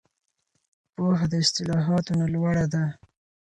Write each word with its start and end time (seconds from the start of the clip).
پوهه 0.95 1.25
د 1.31 1.33
اصطلاحاتو 1.43 2.11
نه 2.19 2.25
لوړه 2.33 2.65
ده. 2.73 2.83